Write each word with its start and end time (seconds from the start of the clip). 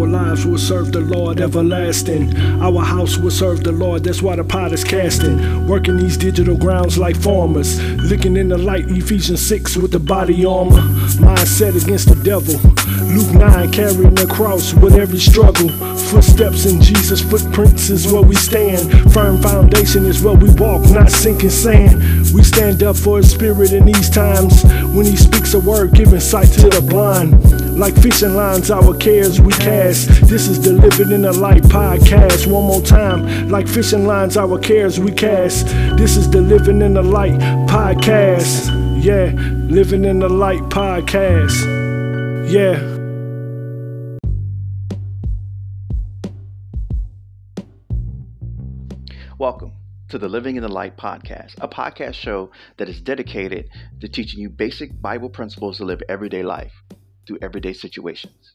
Our 0.00 0.06
lives 0.06 0.46
will 0.46 0.56
serve 0.56 0.92
the 0.92 1.02
Lord 1.02 1.42
everlasting. 1.42 2.34
Our 2.62 2.82
house 2.82 3.18
will 3.18 3.30
serve 3.30 3.62
the 3.62 3.72
Lord, 3.72 4.02
that's 4.02 4.22
why 4.22 4.34
the 4.34 4.42
pot 4.42 4.72
is 4.72 4.82
casting. 4.82 5.66
Working 5.68 5.98
these 5.98 6.16
digital 6.16 6.56
grounds 6.56 6.96
like 6.96 7.16
farmers. 7.16 7.78
Looking 8.10 8.38
in 8.38 8.48
the 8.48 8.56
light, 8.56 8.86
Ephesians 8.88 9.46
6 9.46 9.76
with 9.76 9.90
the 9.90 9.98
body 9.98 10.42
armor. 10.46 10.80
Mindset 11.20 11.76
against 11.84 12.08
the 12.08 12.14
devil. 12.24 12.54
Luke 13.14 13.34
9 13.34 13.72
carrying 13.72 14.14
the 14.14 14.26
cross 14.26 14.72
with 14.72 14.94
every 14.94 15.18
struggle. 15.18 15.68
Footsteps 15.68 16.64
in 16.64 16.80
Jesus' 16.80 17.20
footprints 17.20 17.90
is 17.90 18.10
where 18.10 18.22
we 18.22 18.36
stand. 18.36 19.12
Firm 19.12 19.36
foundation 19.42 20.06
is 20.06 20.22
where 20.22 20.34
we 20.34 20.48
walk, 20.54 20.82
not 20.92 21.10
sinking 21.10 21.50
sand. 21.50 22.00
We 22.32 22.42
stand 22.42 22.82
up 22.82 22.96
for 22.96 23.18
his 23.18 23.30
spirit 23.30 23.72
in 23.72 23.84
these 23.84 24.08
times. 24.08 24.64
When 24.94 25.04
he 25.04 25.16
speaks 25.16 25.52
a 25.52 25.60
word, 25.60 25.92
giving 25.92 26.20
sight 26.20 26.48
to 26.52 26.70
the 26.70 26.80
blind. 26.80 27.59
Like 27.80 27.96
fishing 27.96 28.34
lines, 28.34 28.70
our 28.70 28.94
cares 28.94 29.40
we 29.40 29.54
cast. 29.54 30.06
This 30.28 30.48
is 30.48 30.62
the 30.62 30.74
Living 30.74 31.12
in 31.12 31.22
the 31.22 31.32
Light 31.32 31.62
podcast. 31.62 32.46
One 32.46 32.64
more 32.64 32.82
time. 32.82 33.48
Like 33.48 33.66
fishing 33.66 34.06
lines, 34.06 34.36
our 34.36 34.58
cares 34.58 35.00
we 35.00 35.10
cast. 35.10 35.68
This 35.96 36.14
is 36.18 36.28
the 36.28 36.42
Living 36.42 36.82
in 36.82 36.92
the 36.92 37.02
Light 37.02 37.40
podcast. 37.70 38.68
Yeah, 39.02 39.32
Living 39.70 40.04
in 40.04 40.18
the 40.18 40.28
Light 40.28 40.60
podcast. 40.64 41.56
Yeah. 42.52 42.76
Welcome 49.38 49.72
to 50.10 50.18
the 50.18 50.28
Living 50.28 50.56
in 50.56 50.62
the 50.62 50.68
Light 50.68 50.98
podcast, 50.98 51.54
a 51.62 51.66
podcast 51.66 52.12
show 52.12 52.50
that 52.76 52.90
is 52.90 53.00
dedicated 53.00 53.70
to 54.02 54.08
teaching 54.08 54.38
you 54.38 54.50
basic 54.50 55.00
Bible 55.00 55.30
principles 55.30 55.78
to 55.78 55.86
live 55.86 56.02
everyday 56.10 56.42
life 56.42 56.74
through 57.30 57.38
everyday 57.42 57.72
situations. 57.72 58.54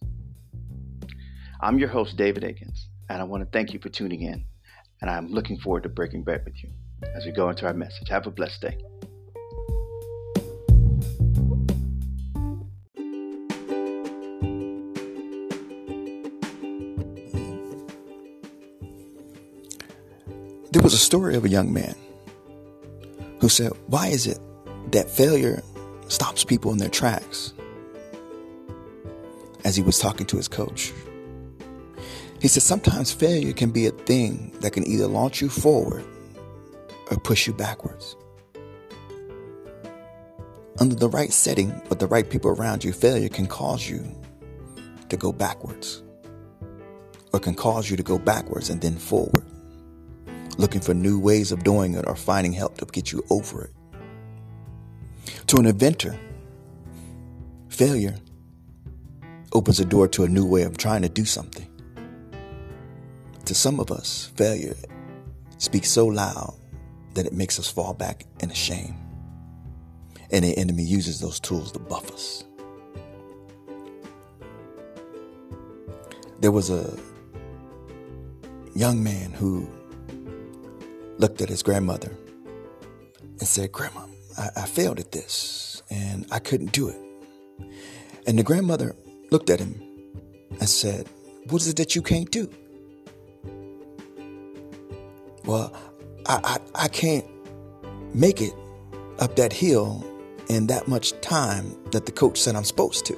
I'm 1.61 1.79
your 1.79 1.87
host, 1.87 2.17
David 2.17 2.43
Akins, 2.43 2.89
and 3.09 3.21
I 3.21 3.23
want 3.23 3.41
to 3.41 3.49
thank 3.57 3.71
you 3.71 3.79
for 3.79 3.87
tuning 3.87 4.21
in. 4.21 4.43
And 5.01 5.09
I'm 5.09 5.29
looking 5.29 5.57
forward 5.57 5.83
to 5.83 5.89
breaking 5.89 6.23
bread 6.23 6.43
with 6.43 6.61
you 6.61 6.71
as 7.15 7.25
we 7.25 7.31
go 7.31 7.49
into 7.49 7.65
our 7.67 7.73
message. 7.73 8.09
Have 8.09 8.27
a 8.27 8.31
blessed 8.31 8.61
day. 8.61 8.77
There 20.71 20.83
was 20.83 20.93
a 20.93 20.97
story 20.97 21.35
of 21.35 21.45
a 21.45 21.49
young 21.49 21.71
man 21.71 21.95
who 23.39 23.47
said, 23.47 23.71
Why 23.87 24.07
is 24.07 24.27
it 24.27 24.39
that 24.91 25.09
failure 25.09 25.63
stops 26.09 26.43
people 26.43 26.73
in 26.73 26.77
their 26.77 26.89
tracks? 26.89 27.53
As 29.65 29.75
he 29.75 29.81
was 29.81 29.99
talking 29.99 30.25
to 30.27 30.37
his 30.37 30.47
coach, 30.47 30.93
he 32.39 32.47
said, 32.47 32.63
Sometimes 32.63 33.11
failure 33.11 33.51
can 33.51 33.71
be 33.71 33.87
a 33.87 33.91
thing 33.91 34.55
that 34.61 34.71
can 34.71 34.87
either 34.87 35.07
launch 35.07 35.41
you 35.41 35.49
forward 35.49 36.05
or 37.11 37.17
push 37.17 37.47
you 37.47 37.53
backwards. 37.53 38.15
Under 40.79 40.95
the 40.95 41.09
right 41.09 41.33
setting 41.33 41.81
with 41.89 41.99
the 41.99 42.07
right 42.07 42.29
people 42.29 42.51
around 42.51 42.83
you, 42.83 42.93
failure 42.93 43.27
can 43.27 43.47
cause 43.47 43.89
you 43.89 44.05
to 45.09 45.17
go 45.17 45.33
backwards 45.33 46.03
or 47.33 47.39
can 47.39 47.55
cause 47.55 47.89
you 47.89 47.97
to 47.97 48.03
go 48.03 48.17
backwards 48.17 48.69
and 48.69 48.79
then 48.79 48.95
forward 48.95 49.45
looking 50.57 50.81
for 50.81 50.93
new 50.93 51.19
ways 51.19 51.51
of 51.51 51.63
doing 51.63 51.95
it 51.95 52.05
or 52.07 52.15
finding 52.15 52.53
help 52.53 52.77
to 52.77 52.85
get 52.85 53.11
you 53.11 53.23
over 53.29 53.65
it. 53.65 53.71
To 55.47 55.57
an 55.57 55.65
inventor, 55.65 56.17
failure 57.69 58.15
opens 59.55 59.77
the 59.77 59.85
door 59.85 60.05
to 60.09 60.25
a 60.25 60.27
new 60.27 60.45
way 60.45 60.63
of 60.63 60.77
trying 60.77 61.01
to 61.01 61.07
do 61.07 61.23
something. 61.23 61.65
To 63.45 63.55
some 63.55 63.79
of 63.79 63.89
us, 63.89 64.31
failure 64.35 64.75
speaks 65.59 65.89
so 65.89 66.05
loud 66.05 66.53
that 67.13 67.25
it 67.25 67.31
makes 67.31 67.57
us 67.57 67.71
fall 67.71 67.93
back 67.93 68.25
in 68.41 68.49
shame. 68.51 68.95
And 70.29 70.43
the 70.43 70.57
enemy 70.57 70.83
uses 70.83 71.21
those 71.21 71.39
tools 71.39 71.71
to 71.71 71.79
buff 71.79 72.11
us. 72.11 72.43
There 76.41 76.51
was 76.51 76.69
a 76.69 76.99
young 78.75 79.01
man 79.01 79.31
who 79.31 79.69
looked 81.17 81.41
at 81.41 81.47
his 81.47 81.63
grandmother 81.63 82.11
and 83.39 83.47
said, 83.47 83.71
Grandma, 83.71 84.01
I, 84.37 84.49
I 84.57 84.65
failed 84.65 84.99
at 84.99 85.13
this 85.13 85.81
and 85.89 86.25
I 86.29 86.39
couldn't 86.39 86.73
do 86.73 86.89
it. 86.89 86.97
And 88.27 88.37
the 88.37 88.43
grandmother 88.43 88.95
looked 89.35 89.49
at 89.49 89.59
him 89.59 89.75
and 90.61 90.69
said, 90.69 91.09
What 91.49 91.61
is 91.61 91.67
it 91.67 91.75
that 91.75 91.93
you 91.93 92.01
can't 92.01 92.31
do? 92.31 92.49
Well, 95.43 95.75
I, 96.25 96.39
I, 96.75 96.83
I 96.85 96.87
can't 96.87 97.25
make 98.15 98.39
it 98.39 98.53
up 99.19 99.35
that 99.35 99.51
hill 99.51 100.05
in 100.47 100.67
that 100.67 100.87
much 100.87 101.19
time 101.19 101.75
that 101.91 102.05
the 102.05 102.13
coach 102.13 102.37
said 102.39 102.55
I'm 102.55 102.63
supposed 102.63 103.05
to. 103.07 103.17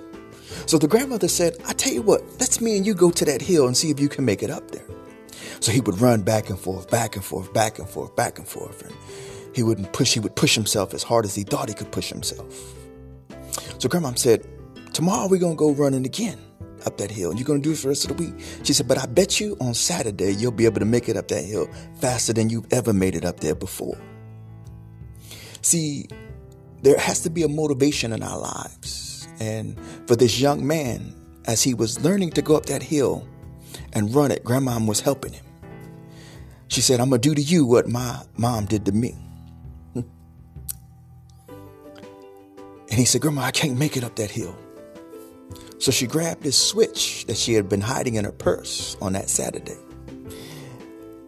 So 0.66 0.80
the 0.80 0.88
grandmother 0.88 1.28
said, 1.28 1.54
I 1.68 1.74
tell 1.74 1.94
you 1.94 2.02
what, 2.02 2.24
let's 2.40 2.62
me 2.62 2.76
and 2.78 2.84
you 2.84 2.96
go 2.96 3.12
to 3.12 3.26
that 3.26 3.44
hill 3.44 3.68
and 3.68 3.78
see 3.78 3.92
if 3.92 4.00
you 4.00 4.10
can 4.10 4.26
make 4.26 4.42
it 4.42 4.50
up 4.50 4.72
there. 4.72 4.88
So 5.60 5.72
he 5.72 5.82
would 5.82 6.02
run 6.02 6.24
back 6.24 6.50
and 6.50 6.58
forth, 6.58 6.90
back 6.90 7.16
and 7.16 7.24
forth, 7.24 7.54
back 7.54 7.78
and 7.78 7.88
forth, 7.88 8.16
back 8.16 8.40
and 8.40 8.48
forth. 8.48 8.82
And 8.82 8.96
he 9.54 9.62
wouldn't 9.62 9.94
push, 9.94 10.16
he 10.16 10.20
would 10.20 10.36
push 10.36 10.56
himself 10.56 10.96
as 10.96 11.04
hard 11.04 11.26
as 11.26 11.36
he 11.36 11.44
thought 11.44 11.70
he 11.70 11.76
could 11.76 11.92
push 11.92 12.10
himself. 12.10 12.74
So 13.78 13.88
grandma 13.88 14.14
said, 14.16 14.48
Tomorrow 14.98 15.28
we're 15.28 15.38
gonna 15.38 15.54
go 15.54 15.74
running 15.74 16.08
again 16.08 16.40
up 16.88 16.98
that 16.98 17.12
hill. 17.12 17.30
And 17.30 17.40
you're 17.40 17.46
gonna 17.46 17.60
do 17.60 17.74
it 17.74 17.78
for 17.78 17.84
the 17.84 17.90
rest 17.90 18.10
of 18.10 18.18
the 18.18 18.24
week. 18.24 18.34
She 18.64 18.74
said, 18.74 18.88
But 18.88 18.98
I 18.98 19.06
bet 19.06 19.40
you 19.40 19.56
on 19.62 19.76
Saturday 19.76 20.32
you'll 20.32 20.52
be 20.52 20.66
able 20.66 20.80
to 20.80 20.88
make 20.88 21.08
it 21.08 21.16
up 21.16 21.28
that 21.28 21.44
hill 21.44 21.70
faster 22.02 22.34
than 22.34 22.50
you've 22.50 22.66
ever 22.74 22.94
made 22.94 23.14
it 23.14 23.24
up 23.24 23.40
there 23.40 23.54
before. 23.54 23.96
See, 25.62 26.08
there 26.82 26.98
has 26.98 27.20
to 27.22 27.30
be 27.30 27.44
a 27.44 27.48
motivation 27.48 28.12
in 28.12 28.24
our 28.24 28.40
lives. 28.40 29.28
And 29.40 29.80
for 30.08 30.16
this 30.16 30.40
young 30.40 30.66
man, 30.66 31.14
as 31.46 31.62
he 31.62 31.76
was 31.76 32.04
learning 32.04 32.32
to 32.32 32.42
go 32.42 32.58
up 32.58 32.66
that 32.66 32.82
hill 32.82 33.24
and 33.94 34.16
run 34.16 34.32
it, 34.32 34.44
grandma 34.44 34.84
was 34.84 35.00
helping 35.00 35.34
him. 35.34 35.46
She 36.70 36.82
said, 36.82 37.00
I'm 37.00 37.10
going 37.10 37.22
to 37.22 37.30
do 37.30 37.36
to 37.36 37.42
you 37.44 37.68
what 37.68 37.88
my 37.88 38.24
mom 38.36 38.66
did 38.66 38.84
to 38.88 38.92
me. 38.94 39.16
and 39.94 40.08
he 42.90 43.06
said, 43.06 43.22
Grandma, 43.22 43.44
I 43.44 43.52
can't 43.52 43.78
make 43.78 43.96
it 43.96 44.04
up 44.04 44.16
that 44.16 44.32
hill. 44.32 44.58
So 45.80 45.92
she 45.92 46.08
grabbed 46.08 46.44
this 46.44 46.58
switch 46.58 47.26
that 47.26 47.38
she 47.38 47.54
had 47.54 47.70
been 47.70 47.82
hiding 47.82 48.16
in 48.16 48.26
her 48.26 48.32
purse 48.32 48.98
on 49.02 49.14
that 49.14 49.30
Saturday. 49.30 49.78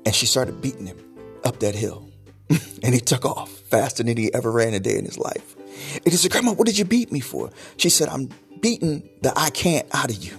And 0.05 0.15
she 0.15 0.25
started 0.25 0.61
beating 0.61 0.87
him 0.87 0.97
up 1.43 1.59
that 1.59 1.75
hill. 1.75 2.09
and 2.83 2.93
he 2.93 2.99
took 2.99 3.25
off 3.25 3.51
faster 3.51 4.03
than 4.03 4.17
he 4.17 4.33
ever 4.33 4.51
ran 4.51 4.73
a 4.73 4.79
day 4.79 4.97
in 4.97 5.05
his 5.05 5.17
life. 5.17 5.55
And 5.93 6.05
he 6.05 6.11
said, 6.11 6.31
Grandma, 6.31 6.53
what 6.53 6.65
did 6.65 6.77
you 6.77 6.85
beat 6.85 7.11
me 7.11 7.19
for? 7.19 7.51
She 7.77 7.89
said, 7.89 8.09
I'm 8.09 8.29
beating 8.59 9.07
the 9.21 9.31
I 9.37 9.51
can't 9.51 9.87
out 9.93 10.09
of 10.09 10.17
you. 10.17 10.37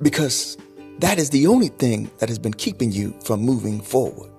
Because 0.00 0.56
that 1.00 1.18
is 1.18 1.30
the 1.30 1.48
only 1.48 1.68
thing 1.68 2.10
that 2.18 2.28
has 2.28 2.38
been 2.38 2.54
keeping 2.54 2.92
you 2.92 3.18
from 3.24 3.40
moving 3.40 3.80
forward. 3.80 4.30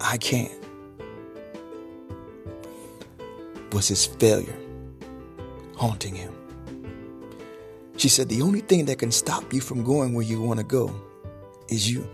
I 0.00 0.16
can't. 0.16 0.52
Was 3.72 3.88
his 3.88 4.04
failure 4.04 4.61
haunting 5.82 6.14
him? 6.14 6.32
She 7.96 8.08
said, 8.08 8.28
The 8.28 8.40
only 8.40 8.60
thing 8.60 8.84
that 8.84 9.00
can 9.00 9.10
stop 9.10 9.52
you 9.52 9.60
from 9.60 9.82
going 9.82 10.14
where 10.14 10.24
you 10.24 10.40
want 10.40 10.60
to 10.60 10.64
go 10.64 10.94
is 11.68 11.90
you. 11.90 12.08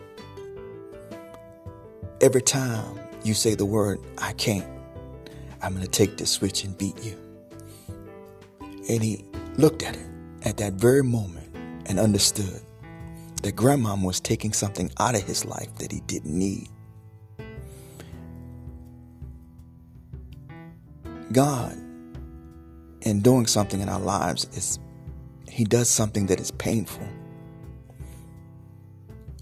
Every 2.23 2.41
time 2.41 2.99
you 3.25 3.35
say 3.35 3.55
the 3.55 3.67
word, 3.67 4.01
I 4.17 4.33
can't, 4.33 4.67
I'm 5.61 5.75
going 5.75 5.85
to 5.85 5.91
take 5.91 6.17
this 6.17 6.31
switch 6.31 6.65
and 6.65 6.77
beat 6.79 6.99
you. 7.05 7.17
And 8.89 9.03
he 9.03 9.27
looked 9.59 9.83
at 9.83 9.97
it 9.97 10.09
at 10.45 10.57
that 10.57 10.73
very 10.73 11.05
moment 11.05 11.55
and 11.85 12.01
understood 12.01 12.63
that 13.43 13.55
grandmom 13.55 14.03
was 14.03 14.19
taking 14.19 14.55
something 14.55 14.91
out 14.99 15.15
of 15.15 15.25
his 15.25 15.45
life 15.45 15.69
that 15.77 15.93
he 15.93 16.01
didn't 16.01 16.37
need. 16.37 16.69
God, 21.33 21.77
in 23.03 23.21
doing 23.21 23.47
something 23.47 23.81
in 23.81 23.89
our 23.89 24.01
lives, 24.01 24.45
is 24.53 24.79
He 25.49 25.65
does 25.65 25.89
something 25.89 26.27
that 26.27 26.41
is 26.41 26.51
painful. 26.53 27.07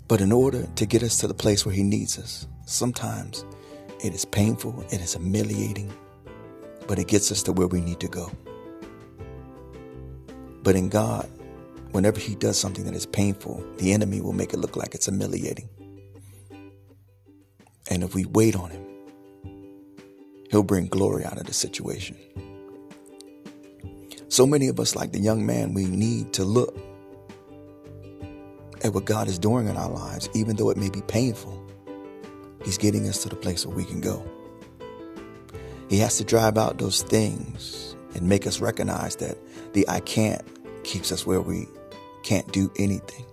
But 0.08 0.20
in 0.20 0.31
order 0.31 0.67
to 0.76 0.87
get 0.87 1.03
us 1.03 1.19
to 1.19 1.26
the 1.26 1.35
place 1.35 1.67
where 1.67 1.75
He 1.75 1.82
needs 1.82 2.19
us, 2.19 2.47
sometimes 2.67 3.44
it 4.05 4.14
is 4.14 4.25
painful, 4.25 4.85
it 4.91 5.00
is 5.00 5.14
humiliating, 5.14 5.93
but 6.87 6.99
it 6.99 7.08
gets 7.08 7.32
us 7.32 7.43
to 7.44 7.53
where 7.53 7.67
we 7.67 7.81
need 7.81 8.00
to 8.00 8.08
go. 8.08 8.31
But 10.62 10.76
in 10.76 10.88
God, 10.88 11.31
whenever 11.93 12.20
he 12.20 12.35
does 12.35 12.58
something 12.58 12.85
that 12.85 12.94
is 12.94 13.06
painful, 13.06 13.64
the 13.79 13.93
enemy 13.93 14.20
will 14.20 14.32
make 14.32 14.53
it 14.53 14.58
look 14.58 14.76
like 14.76 14.94
it's 14.94 15.06
humiliating. 15.06 15.69
And 17.88 18.03
if 18.03 18.14
we 18.14 18.25
wait 18.25 18.56
on 18.56 18.70
him, 18.70 18.85
he'll 20.50 20.62
bring 20.62 20.88
glory 20.88 21.25
out 21.25 21.38
of 21.38 21.47
the 21.47 21.53
situation. 21.53 22.17
So 24.28 24.46
many 24.46 24.69
of 24.69 24.81
us, 24.81 24.96
like 24.96 25.12
the 25.12 25.20
young 25.20 25.46
man, 25.46 25.73
we 25.73 25.84
need 25.84 26.32
to 26.34 26.44
look 26.44 26.76
at 28.82 28.93
what 28.93 29.05
God 29.05 29.28
is 29.28 29.38
doing 29.38 29.69
in 29.69 29.76
our 29.76 29.90
lives, 29.90 30.28
even 30.34 30.56
though 30.56 30.70
it 30.70 30.76
may 30.76 30.90
be 30.90 31.02
painful. 31.02 31.62
He's 32.64 32.78
getting 32.78 33.08
us 33.08 33.23
to 33.23 33.28
the 33.28 33.37
place 33.37 33.64
where 33.64 33.76
we 33.76 33.84
can 33.84 34.00
go. 34.00 34.25
He 35.88 35.99
has 35.99 36.17
to 36.19 36.25
drive 36.25 36.58
out 36.58 36.78
those 36.78 37.02
things 37.02 37.94
and 38.14 38.28
make 38.28 38.46
us 38.46 38.61
recognize 38.61 39.17
that 39.17 39.38
the 39.73 39.88
I 39.88 40.00
can't 40.00 40.43
keeps 40.82 41.12
us 41.12 41.25
where 41.25 41.40
we 41.40 41.69
can't 42.25 42.50
do 42.52 42.72
anything. 42.76 43.25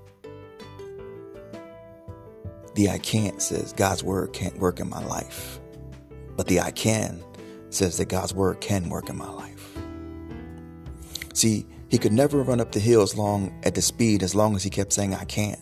The 2.75 2.89
I 2.89 2.99
can't 2.99 3.41
says 3.41 3.73
God's 3.73 4.03
word 4.03 4.33
can't 4.33 4.57
work 4.59 4.79
in 4.79 4.89
my 4.89 5.03
life. 5.03 5.59
But 6.35 6.47
the 6.47 6.59
I 6.61 6.71
can 6.71 7.23
says 7.69 7.97
that 7.97 8.05
God's 8.05 8.33
word 8.33 8.61
can 8.61 8.89
work 8.89 9.09
in 9.09 9.17
my 9.17 9.29
life. 9.29 9.72
See, 11.33 11.65
he 11.89 11.97
could 11.97 12.13
never 12.13 12.41
run 12.41 12.61
up 12.61 12.71
the 12.71 12.79
hill 12.79 13.01
as 13.01 13.15
long 13.15 13.59
at 13.63 13.75
the 13.75 13.81
speed 13.81 14.23
as 14.23 14.33
long 14.33 14.55
as 14.55 14.63
he 14.63 14.69
kept 14.69 14.93
saying 14.93 15.13
I 15.13 15.25
can't. 15.25 15.59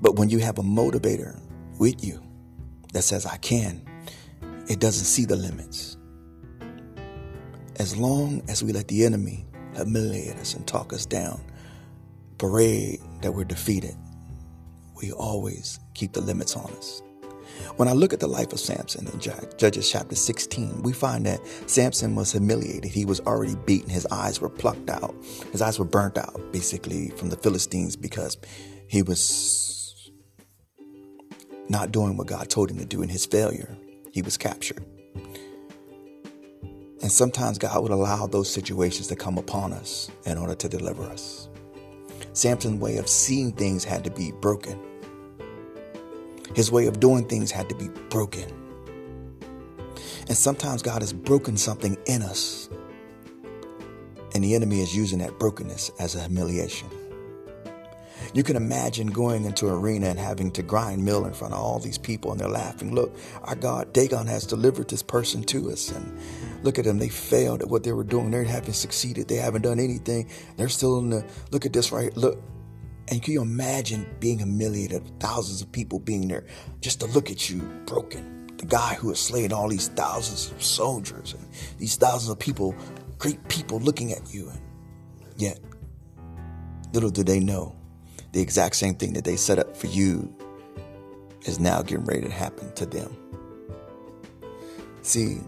But 0.00 0.16
when 0.16 0.30
you 0.30 0.38
have 0.38 0.58
a 0.58 0.62
motivator 0.62 1.40
with 1.78 2.04
you 2.04 2.22
that 2.92 3.02
says 3.02 3.26
I 3.26 3.36
can, 3.38 3.82
it 4.68 4.80
doesn't 4.80 5.04
see 5.04 5.24
the 5.24 5.36
limits. 5.36 5.96
As 7.76 7.96
long 7.96 8.42
as 8.48 8.62
we 8.62 8.72
let 8.72 8.88
the 8.88 9.04
enemy 9.04 9.46
humiliate 9.74 10.36
us 10.36 10.54
and 10.54 10.66
talk 10.66 10.92
us 10.92 11.06
down, 11.06 11.40
parade 12.36 13.00
that 13.22 13.32
we're 13.32 13.44
defeated, 13.44 13.96
we 15.00 15.12
always 15.12 15.80
keep 15.94 16.12
the 16.12 16.20
limits 16.20 16.56
on 16.56 16.70
us. 16.72 17.02
When 17.76 17.88
I 17.88 17.92
look 17.92 18.12
at 18.12 18.20
the 18.20 18.26
life 18.26 18.52
of 18.52 18.60
Samson 18.60 19.06
in 19.06 19.20
Judges 19.20 19.90
chapter 19.90 20.14
16, 20.14 20.82
we 20.82 20.92
find 20.92 21.26
that 21.26 21.40
Samson 21.66 22.14
was 22.14 22.32
humiliated. 22.32 22.90
He 22.90 23.04
was 23.04 23.20
already 23.20 23.54
beaten. 23.66 23.90
His 23.90 24.06
eyes 24.06 24.40
were 24.40 24.48
plucked 24.48 24.90
out. 24.90 25.14
His 25.52 25.62
eyes 25.62 25.78
were 25.78 25.84
burnt 25.84 26.18
out, 26.18 26.40
basically, 26.52 27.10
from 27.10 27.28
the 27.28 27.36
Philistines 27.36 27.96
because 27.96 28.36
he 28.88 29.02
was 29.02 30.10
not 31.68 31.92
doing 31.92 32.16
what 32.16 32.26
God 32.26 32.48
told 32.48 32.70
him 32.70 32.78
to 32.78 32.84
do 32.84 33.02
in 33.02 33.08
his 33.08 33.26
failure. 33.26 33.76
He 34.12 34.22
was 34.22 34.36
captured. 34.36 34.84
And 37.00 37.12
sometimes 37.12 37.58
God 37.58 37.80
would 37.82 37.92
allow 37.92 38.26
those 38.26 38.50
situations 38.52 39.06
to 39.08 39.16
come 39.16 39.38
upon 39.38 39.72
us 39.72 40.10
in 40.24 40.36
order 40.36 40.54
to 40.56 40.68
deliver 40.68 41.04
us. 41.04 41.48
Samson's 42.32 42.80
way 42.80 42.96
of 42.96 43.08
seeing 43.08 43.52
things 43.52 43.84
had 43.84 44.02
to 44.04 44.10
be 44.10 44.32
broken. 44.32 44.80
His 46.54 46.70
way 46.72 46.86
of 46.86 47.00
doing 47.00 47.26
things 47.26 47.50
had 47.50 47.68
to 47.68 47.74
be 47.74 47.88
broken. 48.08 48.52
And 50.28 50.36
sometimes 50.36 50.82
God 50.82 51.02
has 51.02 51.12
broken 51.12 51.56
something 51.56 51.96
in 52.06 52.22
us, 52.22 52.68
and 54.34 54.44
the 54.44 54.54
enemy 54.54 54.80
is 54.80 54.94
using 54.94 55.20
that 55.20 55.38
brokenness 55.38 55.90
as 55.98 56.14
a 56.14 56.20
humiliation. 56.20 56.88
You 58.34 58.42
can 58.42 58.56
imagine 58.56 59.06
going 59.06 59.44
into 59.44 59.68
an 59.68 59.74
arena 59.74 60.08
and 60.08 60.18
having 60.18 60.50
to 60.52 60.62
grind 60.62 61.02
mill 61.02 61.24
in 61.24 61.32
front 61.32 61.54
of 61.54 61.60
all 61.60 61.78
these 61.78 61.96
people 61.96 62.30
and 62.30 62.38
they're 62.38 62.48
laughing. 62.48 62.94
Look, 62.94 63.16
our 63.42 63.54
God, 63.54 63.92
Dagon 63.94 64.26
has 64.26 64.44
delivered 64.44 64.88
this 64.88 65.02
person 65.02 65.42
to 65.44 65.70
us. 65.70 65.90
And 65.90 66.18
look 66.62 66.78
at 66.78 66.84
them. 66.84 66.98
They 66.98 67.08
failed 67.08 67.62
at 67.62 67.68
what 67.68 67.84
they 67.84 67.92
were 67.92 68.04
doing. 68.04 68.30
They 68.30 68.44
haven't 68.44 68.74
succeeded. 68.74 69.28
They 69.28 69.36
haven't 69.36 69.62
done 69.62 69.80
anything. 69.80 70.28
They're 70.56 70.68
still 70.68 70.98
in 70.98 71.10
the, 71.10 71.24
look 71.50 71.64
at 71.64 71.72
this 71.72 71.90
right. 71.90 72.14
Look, 72.16 72.42
and 73.10 73.22
can 73.22 73.32
you 73.32 73.42
imagine 73.42 74.06
being 74.20 74.38
humiliated, 74.38 75.18
thousands 75.18 75.62
of 75.62 75.72
people 75.72 75.98
being 75.98 76.28
there 76.28 76.44
just 76.80 77.00
to 77.00 77.06
look 77.06 77.30
at 77.30 77.48
you 77.48 77.62
broken? 77.86 78.46
The 78.58 78.66
guy 78.66 78.94
who 78.94 79.08
has 79.08 79.20
slain 79.20 79.52
all 79.52 79.68
these 79.68 79.88
thousands 79.88 80.50
of 80.50 80.62
soldiers 80.62 81.32
and 81.32 81.48
these 81.78 81.96
thousands 81.96 82.30
of 82.30 82.38
people, 82.38 82.74
great 83.18 83.46
people 83.48 83.78
looking 83.80 84.12
at 84.12 84.34
you. 84.34 84.50
And 84.50 84.60
yet, 85.36 85.58
little 86.92 87.10
do 87.10 87.22
they 87.22 87.40
know, 87.40 87.74
the 88.32 88.40
exact 88.40 88.76
same 88.76 88.94
thing 88.94 89.14
that 89.14 89.24
they 89.24 89.36
set 89.36 89.58
up 89.58 89.76
for 89.76 89.86
you 89.86 90.34
is 91.46 91.58
now 91.58 91.82
getting 91.82 92.04
ready 92.04 92.22
to 92.22 92.30
happen 92.30 92.72
to 92.74 92.84
them. 92.84 93.16
See, 95.02 95.38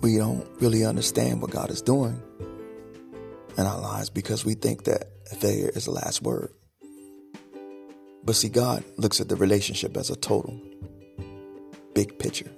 we 0.00 0.16
don't 0.16 0.46
really 0.60 0.84
understand 0.84 1.40
what 1.40 1.50
God 1.50 1.70
is 1.70 1.82
doing 1.82 2.20
in 3.56 3.64
our 3.64 3.80
lives 3.80 4.10
because 4.10 4.44
we 4.44 4.54
think 4.54 4.84
that 4.84 5.13
failure 5.34 5.70
is 5.74 5.84
the 5.84 5.90
last 5.90 6.22
word. 6.22 6.50
But 8.24 8.36
see, 8.36 8.48
God 8.48 8.84
looks 8.96 9.20
at 9.20 9.28
the 9.28 9.36
relationship 9.36 9.96
as 9.96 10.10
a 10.10 10.16
total, 10.16 10.58
big 11.94 12.18
picture. 12.18 12.50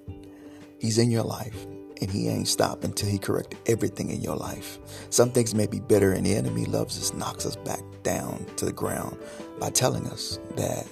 He's 0.78 0.98
in 0.98 1.10
your 1.10 1.24
life 1.24 1.66
and 2.00 2.10
he 2.10 2.28
ain't 2.28 2.48
stopped 2.48 2.84
until 2.84 3.08
he 3.08 3.18
correct 3.18 3.54
everything 3.66 4.10
in 4.10 4.20
your 4.20 4.36
life. 4.36 4.78
Some 5.10 5.30
things 5.30 5.54
may 5.54 5.66
be 5.66 5.80
bitter 5.80 6.12
and 6.12 6.24
the 6.24 6.34
enemy 6.34 6.66
loves 6.66 6.98
us, 6.98 7.12
knocks 7.14 7.46
us 7.46 7.56
back 7.56 7.80
down 8.02 8.46
to 8.56 8.64
the 8.64 8.72
ground 8.72 9.18
by 9.58 9.70
telling 9.70 10.06
us 10.08 10.38
that 10.56 10.86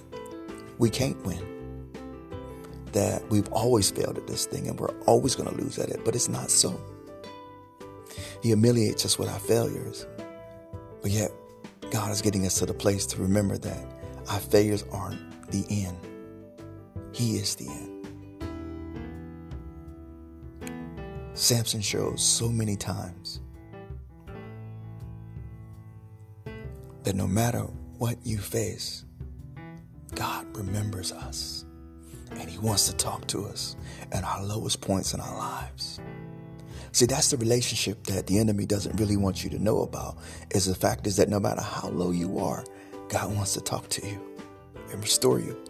we 0.78 0.90
can't 0.90 1.22
win. 1.24 1.42
That 2.92 3.28
we've 3.30 3.48
always 3.52 3.90
failed 3.90 4.18
at 4.18 4.26
this 4.26 4.46
thing 4.46 4.68
and 4.68 4.78
we're 4.78 4.96
always 5.02 5.34
going 5.34 5.48
to 5.48 5.62
lose 5.62 5.78
at 5.78 5.90
it, 5.90 6.04
but 6.04 6.14
it's 6.14 6.28
not 6.28 6.50
so. 6.50 6.80
He 8.42 8.48
humiliates 8.48 9.04
us 9.04 9.18
with 9.18 9.28
our 9.28 9.38
failures. 9.38 10.06
But 11.02 11.10
yet, 11.10 11.30
God 11.94 12.10
is 12.10 12.20
getting 12.20 12.44
us 12.44 12.58
to 12.58 12.66
the 12.66 12.74
place 12.74 13.06
to 13.06 13.22
remember 13.22 13.56
that 13.56 13.86
our 14.28 14.40
failures 14.40 14.84
aren't 14.90 15.20
the 15.52 15.64
end, 15.70 15.96
He 17.12 17.36
is 17.36 17.54
the 17.54 17.68
end. 17.68 18.08
Samson 21.34 21.80
shows 21.80 22.20
so 22.20 22.48
many 22.48 22.74
times 22.74 23.40
that 27.04 27.14
no 27.14 27.28
matter 27.28 27.60
what 27.98 28.16
you 28.24 28.38
face, 28.38 29.04
God 30.16 30.46
remembers 30.56 31.12
us 31.12 31.64
and 32.32 32.50
He 32.50 32.58
wants 32.58 32.88
to 32.88 32.96
talk 32.96 33.24
to 33.28 33.46
us 33.46 33.76
at 34.10 34.24
our 34.24 34.42
lowest 34.42 34.80
points 34.80 35.14
in 35.14 35.20
our 35.20 35.38
lives. 35.38 36.00
See, 36.94 37.06
that's 37.06 37.30
the 37.30 37.36
relationship 37.36 38.04
that 38.04 38.28
the 38.28 38.38
enemy 38.38 38.66
doesn't 38.66 39.00
really 39.00 39.16
want 39.16 39.42
you 39.42 39.50
to 39.50 39.58
know 39.58 39.82
about. 39.82 40.16
Is 40.54 40.66
the 40.66 40.76
fact 40.76 41.08
is 41.08 41.16
that 41.16 41.28
no 41.28 41.40
matter 41.40 41.60
how 41.60 41.88
low 41.88 42.12
you 42.12 42.38
are, 42.38 42.64
God 43.08 43.34
wants 43.34 43.54
to 43.54 43.60
talk 43.60 43.88
to 43.88 44.06
you 44.06 44.20
and 44.92 45.02
restore 45.02 45.40
you. 45.40 45.60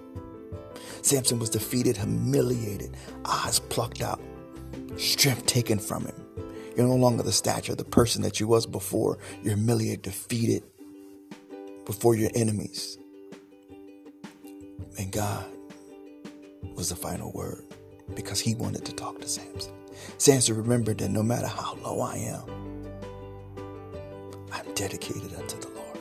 Samson 1.00 1.38
was 1.38 1.48
defeated, 1.48 1.96
humiliated, 1.96 2.94
eyes 3.24 3.58
plucked 3.58 4.02
out, 4.02 4.20
strength 4.98 5.46
taken 5.46 5.78
from 5.78 6.04
him. 6.04 6.14
You're 6.76 6.88
no 6.88 6.96
longer 6.96 7.22
the 7.22 7.32
stature, 7.32 7.72
of 7.72 7.78
the 7.78 7.84
person 7.84 8.20
that 8.20 8.38
you 8.38 8.46
was 8.46 8.66
before. 8.66 9.16
You're 9.42 9.54
humiliated, 9.54 10.02
defeated 10.02 10.62
before 11.86 12.16
your 12.16 12.30
enemies. 12.34 12.98
And 14.98 15.10
God 15.10 15.46
was 16.74 16.90
the 16.90 16.96
final 16.96 17.32
word 17.32 17.73
because 18.14 18.40
he 18.40 18.54
wanted 18.54 18.84
to 18.84 18.92
talk 18.92 19.20
to 19.20 19.28
Samson. 19.28 19.72
Samson 20.18 20.56
remembered 20.56 20.98
that 20.98 21.10
no 21.10 21.22
matter 21.22 21.46
how 21.46 21.76
low 21.82 22.00
I 22.00 22.16
am, 22.16 22.42
I'm 24.52 24.72
dedicated 24.74 25.34
unto 25.34 25.58
the 25.58 25.68
Lord. 25.68 25.98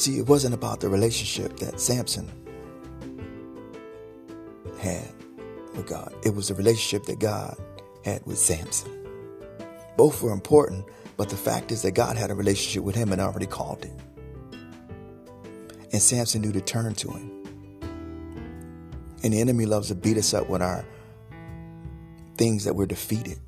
See, 0.00 0.18
it 0.18 0.26
wasn't 0.26 0.54
about 0.54 0.80
the 0.80 0.88
relationship 0.88 1.56
that 1.58 1.80
Samson 1.80 2.30
had 4.78 5.12
with 5.74 5.86
God, 5.86 6.14
it 6.24 6.34
was 6.34 6.48
the 6.48 6.54
relationship 6.54 7.04
that 7.04 7.18
God 7.18 7.56
had 8.04 8.24
with 8.26 8.38
Samson. 8.38 8.90
Both 9.96 10.22
were 10.22 10.32
important, 10.32 10.84
but 11.16 11.28
the 11.28 11.36
fact 11.36 11.72
is 11.72 11.82
that 11.82 11.92
God 11.92 12.16
had 12.16 12.30
a 12.30 12.34
relationship 12.34 12.84
with 12.84 12.94
him 12.94 13.12
and 13.12 13.20
already 13.20 13.46
called 13.46 13.84
him. 13.84 13.96
And 15.92 16.02
Samson 16.02 16.42
knew 16.42 16.52
to 16.52 16.60
turn 16.60 16.94
to 16.94 17.10
him. 17.10 17.37
And 19.22 19.32
the 19.32 19.40
enemy 19.40 19.66
loves 19.66 19.88
to 19.88 19.94
beat 19.94 20.16
us 20.16 20.32
up 20.34 20.48
with 20.48 20.62
our 20.62 20.84
things 22.36 22.64
that 22.64 22.74
we're 22.74 22.86
defeated. 22.86 23.38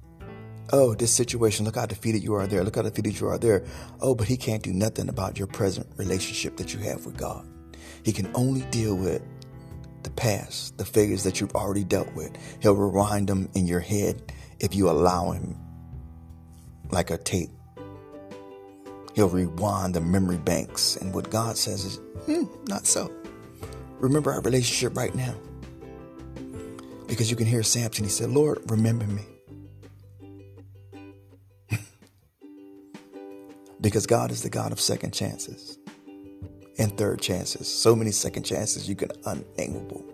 Oh, 0.72 0.94
this 0.94 1.12
situation, 1.12 1.64
look 1.64 1.76
how 1.76 1.86
defeated 1.86 2.22
you 2.22 2.34
are 2.34 2.46
there. 2.46 2.62
Look 2.62 2.76
how 2.76 2.82
defeated 2.82 3.18
you 3.18 3.28
are 3.28 3.38
there. 3.38 3.64
Oh, 4.00 4.14
but 4.14 4.28
he 4.28 4.36
can't 4.36 4.62
do 4.62 4.72
nothing 4.72 5.08
about 5.08 5.38
your 5.38 5.48
present 5.48 5.86
relationship 5.96 6.56
that 6.58 6.72
you 6.72 6.80
have 6.80 7.06
with 7.06 7.16
God. 7.16 7.48
He 8.04 8.12
can 8.12 8.30
only 8.34 8.62
deal 8.70 8.96
with 8.96 9.22
the 10.02 10.10
past, 10.10 10.78
the 10.78 10.84
failures 10.84 11.24
that 11.24 11.40
you've 11.40 11.54
already 11.54 11.84
dealt 11.84 12.12
with. 12.14 12.36
He'll 12.60 12.74
rewind 12.74 13.28
them 13.28 13.48
in 13.54 13.66
your 13.66 13.80
head 13.80 14.32
if 14.60 14.74
you 14.74 14.90
allow 14.90 15.32
him, 15.32 15.58
like 16.90 17.10
a 17.10 17.18
tape. 17.18 17.50
He'll 19.14 19.28
rewind 19.28 19.94
the 19.94 20.00
memory 20.00 20.38
banks. 20.38 20.96
And 20.96 21.12
what 21.12 21.30
God 21.30 21.56
says 21.56 21.84
is, 21.84 21.96
hmm, 22.26 22.44
not 22.68 22.86
so. 22.86 23.12
Remember 23.98 24.32
our 24.32 24.40
relationship 24.40 24.96
right 24.96 25.14
now. 25.14 25.34
Because 27.10 27.28
you 27.28 27.36
can 27.36 27.46
hear 27.46 27.64
Samson, 27.64 28.04
he 28.04 28.10
said, 28.10 28.30
Lord, 28.30 28.60
remember 28.70 29.04
me. 29.04 29.24
because 33.80 34.06
God 34.06 34.30
is 34.30 34.44
the 34.44 34.48
God 34.48 34.70
of 34.70 34.80
second 34.80 35.12
chances 35.12 35.76
and 36.78 36.96
third 36.96 37.20
chances. 37.20 37.66
So 37.66 37.96
many 37.96 38.12
second 38.12 38.44
chances 38.44 38.88
you 38.88 38.94
can 38.94 39.08
unangleable. 39.26 40.04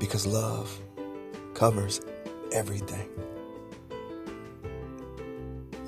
Because 0.00 0.26
love 0.26 0.76
covers 1.54 2.00
everything. 2.52 3.08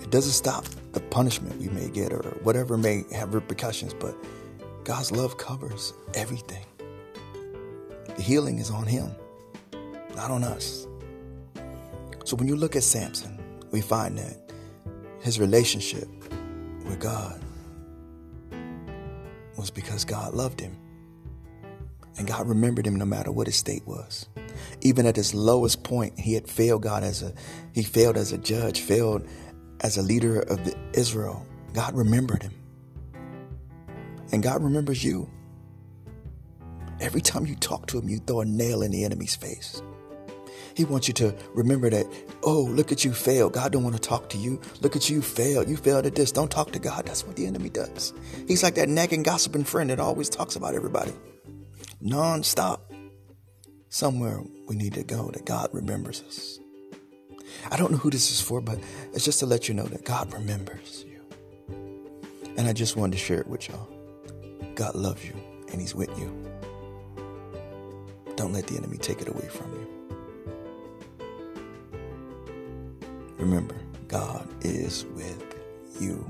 It 0.00 0.10
doesn't 0.10 0.34
stop 0.34 0.66
the 0.92 1.00
punishment 1.00 1.58
we 1.58 1.68
may 1.68 1.88
get 1.88 2.12
or 2.12 2.38
whatever 2.44 2.76
may 2.76 3.06
have 3.12 3.34
repercussions, 3.34 3.92
but 3.92 4.14
God's 4.84 5.12
love 5.12 5.36
covers 5.36 5.92
everything. 6.14 6.64
The 8.16 8.22
healing 8.22 8.58
is 8.58 8.70
on 8.70 8.86
Him, 8.86 9.10
not 10.14 10.30
on 10.30 10.44
us. 10.44 10.86
So 12.24 12.36
when 12.36 12.48
you 12.48 12.56
look 12.56 12.76
at 12.76 12.82
Samson, 12.82 13.38
we 13.70 13.80
find 13.80 14.18
that 14.18 14.36
his 15.20 15.38
relationship 15.38 16.08
with 16.84 16.98
God 16.98 17.42
was 19.56 19.70
because 19.70 20.04
God 20.04 20.34
loved 20.34 20.60
him. 20.60 20.76
And 22.18 22.26
God 22.26 22.48
remembered 22.48 22.86
him 22.86 22.96
no 22.96 23.04
matter 23.04 23.30
what 23.30 23.46
his 23.46 23.56
state 23.56 23.86
was. 23.86 24.28
Even 24.80 25.06
at 25.06 25.16
his 25.16 25.34
lowest 25.34 25.82
point, 25.82 26.18
he 26.18 26.34
had 26.34 26.48
failed 26.48 26.82
God 26.82 27.02
as 27.02 27.22
a 27.22 27.32
he 27.72 27.82
failed 27.82 28.16
as 28.16 28.32
a 28.32 28.38
judge, 28.38 28.80
failed 28.80 29.26
as 29.80 29.96
a 29.96 30.02
leader 30.02 30.40
of 30.40 30.60
Israel. 30.92 31.46
God 31.72 31.94
remembered 31.94 32.42
him. 32.42 32.52
And 34.32 34.42
God 34.42 34.62
remembers 34.62 35.02
you. 35.02 35.28
Every 37.00 37.20
time 37.20 37.46
you 37.46 37.56
talk 37.56 37.86
to 37.88 37.98
him, 37.98 38.08
you 38.08 38.18
throw 38.18 38.40
a 38.40 38.44
nail 38.44 38.82
in 38.82 38.90
the 38.90 39.04
enemy's 39.04 39.34
face. 39.34 39.82
He 40.74 40.84
wants 40.84 41.08
you 41.08 41.14
to 41.14 41.34
remember 41.54 41.90
that, 41.90 42.06
oh, 42.42 42.62
look 42.62 42.92
at 42.92 43.04
you 43.04 43.12
fail. 43.12 43.50
God 43.50 43.72
don't 43.72 43.82
want 43.82 43.96
to 43.96 44.00
talk 44.00 44.28
to 44.30 44.38
you. 44.38 44.60
Look 44.82 44.96
at 44.96 45.10
you 45.10 45.20
fail. 45.20 45.68
You 45.68 45.76
failed 45.76 46.06
at 46.06 46.14
this. 46.14 46.30
Don't 46.30 46.50
talk 46.50 46.72
to 46.72 46.78
God. 46.78 47.06
That's 47.06 47.26
what 47.26 47.36
the 47.36 47.46
enemy 47.46 47.70
does. 47.70 48.12
He's 48.46 48.62
like 48.62 48.76
that 48.76 48.88
nagging, 48.88 49.22
gossiping 49.22 49.64
friend 49.64 49.90
that 49.90 49.98
always 49.98 50.28
talks 50.28 50.56
about 50.56 50.74
everybody. 50.74 51.12
Non-stop. 52.00 52.92
Somewhere 53.88 54.42
we 54.68 54.76
need 54.76 54.94
to 54.94 55.02
go 55.02 55.30
that 55.32 55.44
God 55.44 55.70
remembers 55.72 56.22
us. 56.22 56.60
I 57.70 57.76
don't 57.76 57.90
know 57.90 57.98
who 57.98 58.10
this 58.10 58.30
is 58.30 58.40
for, 58.40 58.60
but 58.60 58.78
it's 59.12 59.24
just 59.24 59.40
to 59.40 59.46
let 59.46 59.68
you 59.68 59.74
know 59.74 59.86
that 59.86 60.04
God 60.04 60.32
remembers 60.32 61.04
you. 61.04 61.20
And 62.56 62.68
I 62.68 62.72
just 62.72 62.96
wanted 62.96 63.12
to 63.12 63.18
share 63.18 63.40
it 63.40 63.48
with 63.48 63.68
y'all. 63.68 63.88
God 64.80 64.94
loves 64.94 65.22
you 65.26 65.34
and 65.70 65.78
He's 65.78 65.94
with 65.94 66.08
you. 66.18 66.34
Don't 68.36 68.54
let 68.54 68.66
the 68.66 68.78
enemy 68.78 68.96
take 68.96 69.20
it 69.20 69.28
away 69.28 69.46
from 69.46 69.70
you. 69.74 69.86
Remember, 73.36 73.76
God 74.08 74.48
is 74.64 75.04
with 75.14 75.44
you. 76.00 76.24